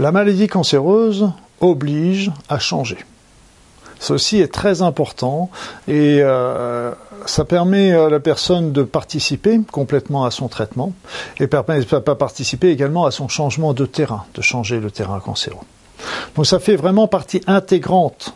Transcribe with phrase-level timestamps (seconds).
[0.00, 1.30] La maladie cancéreuse
[1.60, 2.96] oblige à changer.
[3.98, 5.50] Ceci est très important
[5.88, 6.90] et euh,
[7.26, 10.94] ça permet à la personne de participer complètement à son traitement
[11.38, 11.84] et permet de
[12.14, 15.66] participer également à son changement de terrain, de changer le terrain cancéreux.
[16.34, 18.32] Donc ça fait vraiment partie intégrante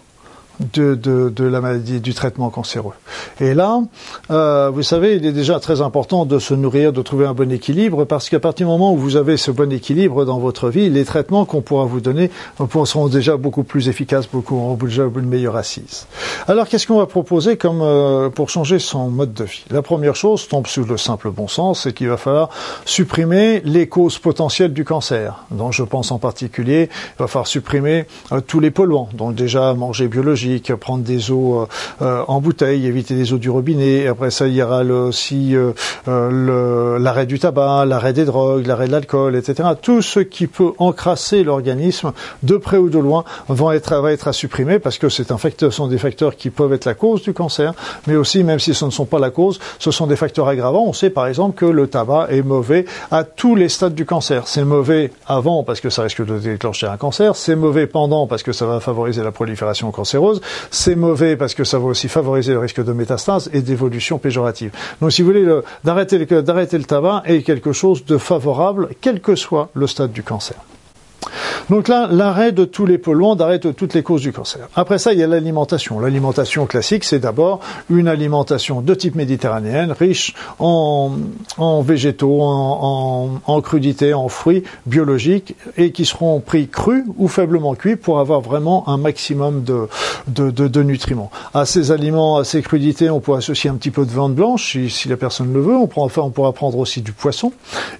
[0.61, 2.95] de, la maladie, du traitement cancéreux.
[3.41, 3.81] Et là,
[4.31, 7.51] euh, vous savez, il est déjà très important de se nourrir, de trouver un bon
[7.51, 10.91] équilibre, parce qu'à partir du moment où vous avez ce bon équilibre dans votre vie,
[10.91, 12.31] les traitements qu'on pourra vous donner
[12.85, 16.07] seront déjà beaucoup plus efficaces, beaucoup auront déjà une meilleure assise.
[16.47, 19.65] Alors, qu'est-ce qu'on va proposer comme euh, pour changer son mode de vie?
[19.71, 22.51] La première chose tombe sous le simple bon sens, c'est qu'il va falloir
[22.85, 25.45] supprimer les causes potentielles du cancer.
[25.51, 29.09] Donc, je pense en particulier, il va falloir supprimer euh, tous les polluants.
[29.15, 31.67] Donc, déjà manger biologique prendre des eaux euh,
[32.03, 34.09] euh, en bouteille, éviter les eaux du robinet.
[34.15, 38.93] Après ça, il y aura aussi euh, l'arrêt du tabac, l'arrêt des drogues, l'arrêt de
[38.93, 39.71] l'alcool, etc.
[39.83, 42.13] Tout ce qui peut encrasser l'organisme
[42.45, 45.89] de près ou de loin va être à supprimer parce que c'est un facteur, sont
[45.89, 47.75] des facteurs qui peuvent être la cause du cancer,
[48.07, 50.85] mais aussi, même si ce ne sont pas la cause, ce sont des facteurs aggravants.
[50.87, 54.47] On sait par exemple que le tabac est mauvais à tous les stades du cancer.
[54.47, 58.45] C'est mauvais avant parce que ça risque de déclencher un cancer, c'est mauvais pendant parce
[58.45, 60.41] que ça va favoriser la prolifération cancéreuse,
[60.71, 64.04] c'est mauvais parce que ça va aussi favoriser le risque de métastase et d'évolution
[65.01, 65.47] Donc si vous voulez,
[65.85, 70.57] d'arrêter le tabac est quelque chose de favorable, quel que soit le stade du cancer.
[71.71, 74.69] Donc là, l'arrêt de tous les polluants, d'arrêt de toutes les causes du cancer.
[74.75, 76.01] Après ça, il y a l'alimentation.
[76.01, 81.13] L'alimentation classique, c'est d'abord une alimentation de type méditerranéenne, riche en,
[81.83, 87.97] végétaux, en, en, crudités, en fruits biologiques, et qui seront pris crus ou faiblement cuits
[87.97, 89.89] pour avoir vraiment un maximum de,
[90.29, 91.31] de, nutriments.
[91.53, 94.77] À ces aliments, à ces crudités, on peut associer un petit peu de viande blanche,
[94.89, 95.77] si, la personne le veut.
[95.77, 97.53] On, pourra, on pourra prendre aussi du poisson.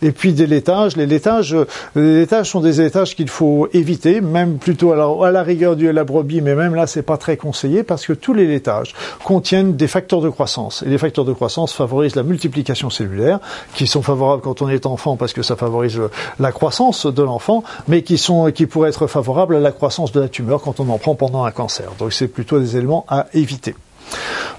[0.03, 0.97] Et puis des laitages.
[0.97, 1.57] Les laitages,
[1.95, 6.05] les laitages sont des laitages qu'il faut éviter, même plutôt à la rigueur du la
[6.05, 9.89] brebis, mais même là c'est pas très conseillé parce que tous les laitages contiennent des
[9.89, 13.41] facteurs de croissance et les facteurs de croissance favorisent la multiplication cellulaire,
[13.75, 16.01] qui sont favorables quand on est enfant parce que ça favorise
[16.39, 20.21] la croissance de l'enfant, mais qui sont qui pourraient être favorables à la croissance de
[20.21, 21.91] la tumeur quand on en prend pendant un cancer.
[21.99, 23.75] Donc c'est plutôt des éléments à éviter.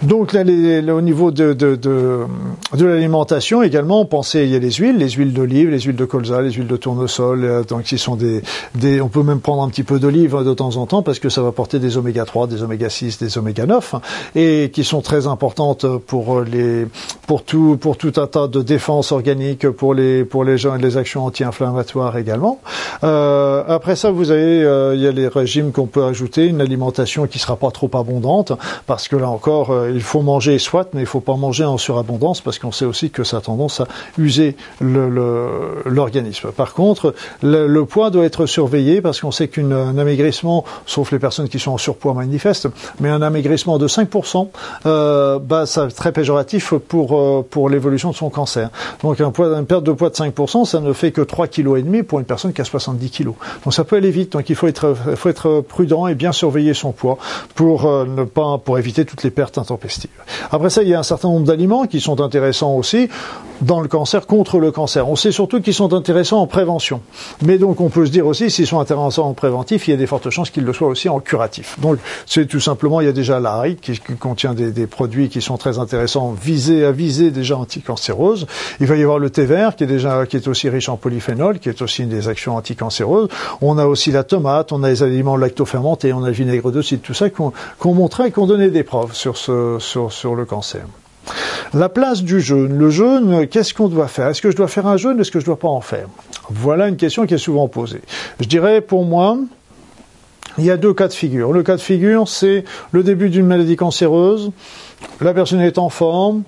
[0.01, 2.19] Donc là, au niveau de, de, de,
[2.73, 6.05] de l'alimentation également, pensez il y a les huiles, les huiles d'olive, les huiles de
[6.05, 8.41] colza, les huiles de tournesol, euh, donc qui sont des,
[8.75, 11.29] des, on peut même prendre un petit peu d'olive de temps en temps parce que
[11.29, 13.95] ça va porter des oméga 3, des oméga 6, des oméga 9
[14.35, 16.87] et qui sont très importantes pour les
[17.27, 20.97] pour tout pour tout un tas de défenses organiques pour les pour les gens les
[20.97, 22.59] actions anti-inflammatoires également.
[23.03, 26.61] Euh, après ça, vous avez euh, il y a les régimes qu'on peut ajouter, une
[26.61, 28.51] alimentation qui sera pas trop abondante
[28.85, 31.77] parce que là encore, euh, il faut manger soit, mais il faut pas manger en
[31.77, 33.87] surabondance parce qu'on sait aussi que ça a tendance à
[34.17, 36.51] user l'organisme.
[36.51, 37.13] Par contre,
[37.43, 41.71] le, poids doit être surveillé parce qu'on sait qu'un amaigrissement, sauf les personnes qui sont
[41.71, 42.67] en surpoids manifeste,
[42.99, 44.47] mais un amaigrissement de 5%,
[44.85, 48.69] euh, bah, c'est très péjoratif pour euh, pour l'évolution de son cancer.
[49.03, 52.25] Donc une perte de poids de 5%, ça ne fait que 3 kg pour une
[52.25, 53.25] personne qui a 70 kg.
[53.63, 54.33] Donc ça peut aller vite.
[54.33, 57.17] Donc il faut être faut être prudent et bien surveiller son poids
[57.55, 60.09] pour euh, ne pas pour éviter toutes les pertes intempestives.
[60.51, 63.09] Après ça, il y a un certain nombre d'aliments qui sont intéressants aussi
[63.61, 65.07] dans le cancer, contre le cancer.
[65.07, 67.01] On sait surtout qu'ils sont intéressants en prévention.
[67.41, 69.97] Mais donc on peut se dire aussi, s'ils sont intéressants en préventif, il y a
[69.97, 71.79] des fortes chances qu'ils le soient aussi en curatif.
[71.79, 75.57] Donc c'est tout simplement, il y a déjà l'ARI qui, contient des, produits qui sont
[75.57, 78.47] très intéressants, visés à viser déjà anticancéreuses.
[78.79, 80.97] Il va y avoir le thé vert qui est déjà, qui est aussi riche en
[80.97, 83.29] polyphénol, qui est aussi une des actions anticancéreuses.
[83.61, 86.81] On a aussi la tomate, on a les aliments lactofermentés, on a le vinaigre de
[86.81, 90.35] cidre, tout ça qu'on qu montrait et qu'on donnait des preuves sur, ce, sur, sur
[90.35, 90.85] le cancer.
[91.73, 92.77] La place du jeûne.
[92.77, 94.27] Le jeûne, qu'est-ce qu'on doit faire?
[94.27, 95.19] Est-ce que je dois faire un jeûne?
[95.19, 96.07] Est-ce que je ne dois pas en faire?
[96.49, 98.01] Voilà une question qui est souvent posée.
[98.39, 99.37] Je dirais pour moi,
[100.57, 101.51] il y a deux cas de figure.
[101.51, 104.51] Le cas de figure, c'est le début d'une maladie cancéreuse,
[105.21, 106.43] la personne est en forme,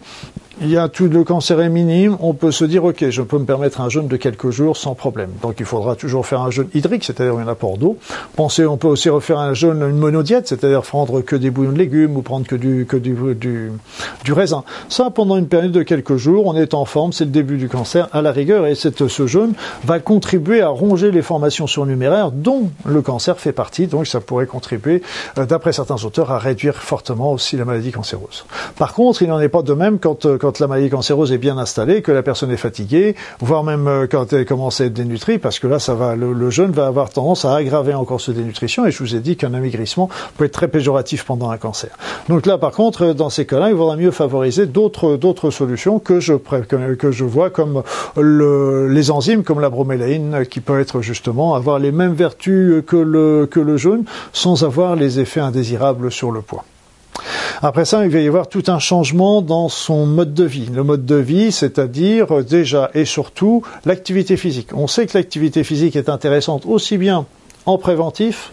[0.61, 3.37] il y a tout le cancer est minime, on peut se dire ok, je peux
[3.37, 5.29] me permettre un jeûne de quelques jours sans problème.
[5.41, 7.97] Donc il faudra toujours faire un jeûne hydrique, c'est-à-dire un apport d'eau.
[8.35, 11.77] Pensez, on peut aussi refaire un jeûne, une monodiète, c'est-à-dire prendre que des bouillons de
[11.77, 13.71] légumes ou prendre que du que du, du,
[14.23, 14.63] du raisin.
[14.89, 17.69] Ça pendant une période de quelques jours, on est en forme, c'est le début du
[17.69, 19.53] cancer à la rigueur, et cette, ce jeûne
[19.83, 23.87] va contribuer à ronger les formations surnuméraires dont le cancer fait partie.
[23.87, 25.03] Donc ça pourrait contribuer,
[25.37, 28.45] euh, d'après certains auteurs, à réduire fortement aussi la maladie cancéreuse.
[28.77, 31.37] Par contre, il n'en est pas de même quand, quand quand la maladie cancéreuse est
[31.37, 34.93] bien installée, que la personne est fatiguée, voire même euh, quand elle commence à être
[34.93, 38.31] dénutrie, parce que là, ça va, le, jeûne va avoir tendance à aggraver encore ce
[38.31, 38.85] dénutrition.
[38.85, 41.89] Et je vous ai dit qu'un amaigrissement peut être très péjoratif pendant un cancer.
[42.29, 47.23] Donc là, par contre, dans ces cas-là, il vaudra mieux favoriser d'autres solutions que je
[47.25, 47.83] vois comme
[48.15, 52.95] le, les enzymes, comme la bromélaïne, qui peut être justement avoir les mêmes vertus que
[52.95, 56.63] le que le jeûne, sans avoir les effets indésirables sur le poids.
[57.61, 60.67] Après ça, il va y avoir tout un changement dans son mode de vie.
[60.71, 64.69] Le mode de vie, c'est-à-dire déjà et surtout l'activité physique.
[64.73, 67.25] On sait que l'activité physique est intéressante aussi bien
[67.65, 68.51] en préventif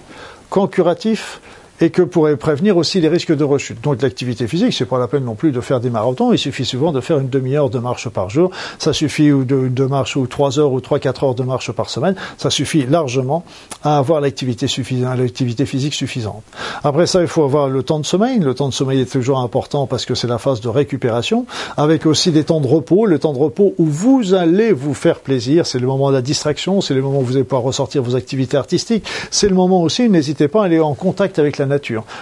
[0.49, 1.41] qu'en curatif
[1.85, 3.83] et que pourrait prévenir aussi les risques de rechute.
[3.83, 6.65] Donc l'activité physique, c'est pas la peine non plus de faire des marathons, il suffit
[6.65, 10.27] souvent de faire une demi-heure de marche par jour, ça suffit ou de, de ou
[10.27, 13.45] trois heures ou trois quatre heures de marche par semaine, ça suffit largement
[13.83, 16.43] à avoir l'activité suffisante, l'activité physique suffisante.
[16.83, 18.39] Après ça, il faut avoir le temps de sommeil.
[18.39, 21.45] Le temps de sommeil est toujours important parce que c'est la phase de récupération,
[21.77, 25.21] avec aussi des temps de repos, le temps de repos où vous allez vous faire
[25.21, 28.03] plaisir, c'est le moment de la distraction, c'est le moment où vous allez pouvoir ressortir
[28.03, 31.67] vos activités artistiques, c'est le moment aussi, n'hésitez pas à aller en contact avec la
[31.67, 31.74] nature,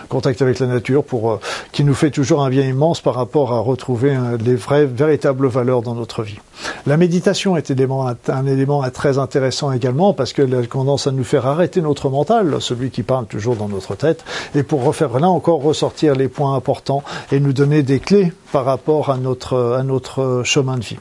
[0.08, 1.40] contact avec la nature pour euh,
[1.72, 5.82] qui nous fait toujours un bien immense par rapport à retrouver les vraies, véritables valeurs
[5.82, 6.38] dans notre vie.
[6.86, 7.70] La méditation est
[8.28, 12.90] un élément très intéressant également parce qu'elle tendance à nous faire arrêter notre mental, celui
[12.90, 17.02] qui parle toujours dans notre tête, et pour refaire là encore ressortir les points importants
[17.30, 20.98] et nous donner des clés par rapport à notre, à notre chemin de vie.